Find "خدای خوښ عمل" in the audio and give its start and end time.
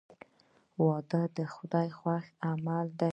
1.53-2.87